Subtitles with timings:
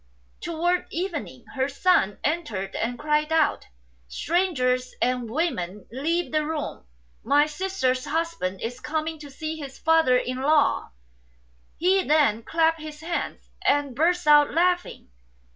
[0.43, 3.67] 5 Towards evening her son entered and cried out,"
[4.07, 6.85] Strangers and women, leave the room!
[7.23, 10.89] My sister's husband is coming to see his father in law."
[11.77, 15.09] He then clapped his hands, and burst out laughing.